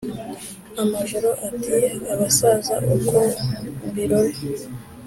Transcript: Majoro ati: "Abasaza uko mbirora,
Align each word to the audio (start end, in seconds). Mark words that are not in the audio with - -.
Majoro 0.93 1.29
ati: 1.47 1.77
"Abasaza 2.13 2.75
uko 2.93 3.19
mbirora, 3.87 4.37